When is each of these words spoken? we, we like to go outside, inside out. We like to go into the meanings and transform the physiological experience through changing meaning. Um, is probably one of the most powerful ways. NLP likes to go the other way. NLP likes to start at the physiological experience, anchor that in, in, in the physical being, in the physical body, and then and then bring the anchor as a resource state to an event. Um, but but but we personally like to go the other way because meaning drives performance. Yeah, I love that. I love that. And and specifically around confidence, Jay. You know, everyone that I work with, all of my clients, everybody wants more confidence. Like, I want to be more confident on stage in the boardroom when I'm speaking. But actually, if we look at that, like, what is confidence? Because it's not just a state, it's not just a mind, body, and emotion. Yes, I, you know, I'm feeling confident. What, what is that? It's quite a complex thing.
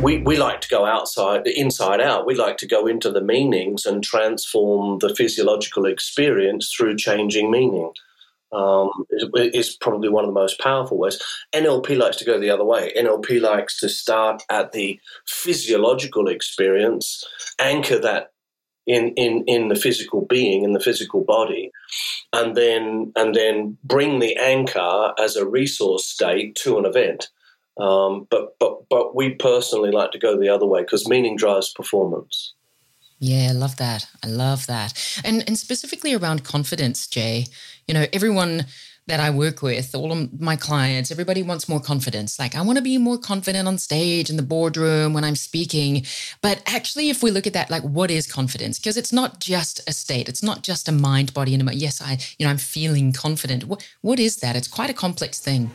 we, 0.00 0.18
we 0.18 0.36
like 0.36 0.60
to 0.62 0.68
go 0.68 0.84
outside, 0.84 1.46
inside 1.46 2.00
out. 2.00 2.26
We 2.26 2.34
like 2.34 2.58
to 2.58 2.66
go 2.66 2.86
into 2.86 3.10
the 3.10 3.20
meanings 3.20 3.86
and 3.86 4.02
transform 4.02 4.98
the 4.98 5.14
physiological 5.14 5.86
experience 5.86 6.72
through 6.74 6.96
changing 6.96 7.50
meaning. 7.50 7.92
Um, 8.52 8.90
is 9.34 9.76
probably 9.76 10.08
one 10.08 10.24
of 10.24 10.28
the 10.28 10.40
most 10.40 10.60
powerful 10.60 10.98
ways. 10.98 11.20
NLP 11.52 11.98
likes 11.98 12.16
to 12.18 12.24
go 12.24 12.38
the 12.38 12.50
other 12.50 12.64
way. 12.64 12.92
NLP 12.96 13.40
likes 13.40 13.80
to 13.80 13.88
start 13.88 14.42
at 14.48 14.72
the 14.72 15.00
physiological 15.26 16.28
experience, 16.28 17.24
anchor 17.58 17.98
that 17.98 18.30
in, 18.86 19.12
in, 19.16 19.44
in 19.48 19.68
the 19.68 19.74
physical 19.74 20.24
being, 20.24 20.62
in 20.62 20.72
the 20.72 20.80
physical 20.80 21.24
body, 21.24 21.72
and 22.32 22.56
then 22.56 23.12
and 23.16 23.34
then 23.34 23.78
bring 23.82 24.20
the 24.20 24.36
anchor 24.36 25.12
as 25.18 25.34
a 25.34 25.46
resource 25.46 26.06
state 26.06 26.54
to 26.62 26.78
an 26.78 26.86
event. 26.86 27.28
Um, 27.78 28.26
but 28.30 28.58
but 28.58 28.88
but 28.88 29.14
we 29.14 29.34
personally 29.34 29.90
like 29.90 30.12
to 30.12 30.18
go 30.18 30.38
the 30.38 30.48
other 30.48 30.66
way 30.66 30.82
because 30.82 31.08
meaning 31.08 31.36
drives 31.36 31.72
performance. 31.72 32.54
Yeah, 33.18 33.48
I 33.50 33.52
love 33.52 33.76
that. 33.76 34.06
I 34.22 34.28
love 34.28 34.66
that. 34.66 34.92
And 35.24 35.44
and 35.46 35.58
specifically 35.58 36.14
around 36.14 36.44
confidence, 36.44 37.06
Jay. 37.06 37.46
You 37.86 37.94
know, 37.94 38.06
everyone 38.12 38.66
that 39.06 39.20
I 39.20 39.30
work 39.30 39.62
with, 39.62 39.94
all 39.94 40.10
of 40.10 40.40
my 40.40 40.56
clients, 40.56 41.12
everybody 41.12 41.42
wants 41.42 41.68
more 41.68 41.80
confidence. 41.80 42.40
Like, 42.40 42.56
I 42.56 42.62
want 42.62 42.76
to 42.78 42.82
be 42.82 42.98
more 42.98 43.18
confident 43.18 43.68
on 43.68 43.78
stage 43.78 44.30
in 44.30 44.36
the 44.36 44.42
boardroom 44.42 45.12
when 45.12 45.22
I'm 45.22 45.36
speaking. 45.36 46.04
But 46.42 46.60
actually, 46.66 47.08
if 47.08 47.22
we 47.22 47.30
look 47.30 47.46
at 47.46 47.52
that, 47.52 47.70
like, 47.70 47.84
what 47.84 48.10
is 48.10 48.26
confidence? 48.26 48.78
Because 48.78 48.96
it's 48.96 49.12
not 49.12 49.38
just 49.38 49.88
a 49.88 49.92
state, 49.92 50.28
it's 50.28 50.42
not 50.42 50.62
just 50.62 50.88
a 50.88 50.92
mind, 50.92 51.32
body, 51.34 51.54
and 51.54 51.62
emotion. 51.62 51.80
Yes, 51.80 52.02
I, 52.02 52.18
you 52.38 52.46
know, 52.46 52.50
I'm 52.50 52.58
feeling 52.58 53.12
confident. 53.12 53.64
What, 53.64 53.88
what 54.00 54.18
is 54.18 54.38
that? 54.38 54.56
It's 54.56 54.68
quite 54.68 54.90
a 54.90 54.94
complex 54.94 55.38
thing. 55.38 55.70